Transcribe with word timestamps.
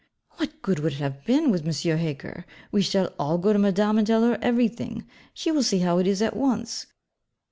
'What 0.37 0.63
good 0.63 0.79
would 0.79 0.93
it 0.93 0.95
have 0.95 1.23
been, 1.25 1.51
with 1.51 1.61
M. 1.63 1.95
Heger? 1.99 2.43
We 2.71 2.81
shall 2.81 3.13
all 3.19 3.37
go 3.37 3.53
to 3.53 3.59
Madame 3.59 3.99
and 3.99 4.07
tell 4.07 4.23
her 4.23 4.39
everything. 4.41 5.07
She 5.31 5.51
will 5.51 5.61
see 5.61 5.77
how 5.85 5.99
it 5.99 6.07
is 6.07 6.23
at 6.23 6.35
once. 6.35 6.87